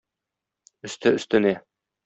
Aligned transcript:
Өсте-өстенә. 0.89 1.55